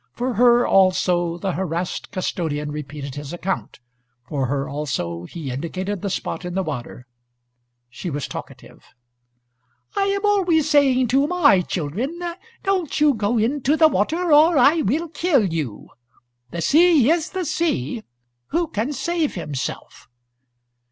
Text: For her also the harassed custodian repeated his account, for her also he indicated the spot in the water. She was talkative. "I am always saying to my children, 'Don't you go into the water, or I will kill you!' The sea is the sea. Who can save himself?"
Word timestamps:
For 0.13 0.33
her 0.33 0.65
also 0.65 1.37
the 1.37 1.51
harassed 1.51 2.09
custodian 2.09 2.71
repeated 2.71 3.13
his 3.13 3.33
account, 3.33 3.79
for 4.27 4.47
her 4.47 4.67
also 4.67 5.25
he 5.25 5.51
indicated 5.51 6.01
the 6.01 6.09
spot 6.09 6.43
in 6.43 6.55
the 6.55 6.63
water. 6.63 7.05
She 7.87 8.09
was 8.09 8.27
talkative. 8.27 8.83
"I 9.95 10.05
am 10.05 10.25
always 10.25 10.67
saying 10.67 11.09
to 11.09 11.27
my 11.27 11.61
children, 11.61 12.19
'Don't 12.63 12.99
you 12.99 13.13
go 13.13 13.37
into 13.37 13.77
the 13.77 13.87
water, 13.89 14.33
or 14.33 14.57
I 14.57 14.81
will 14.81 15.07
kill 15.07 15.45
you!' 15.53 15.89
The 16.49 16.63
sea 16.63 17.11
is 17.11 17.29
the 17.29 17.45
sea. 17.45 18.01
Who 18.47 18.69
can 18.69 18.93
save 18.93 19.35
himself?" 19.35 20.09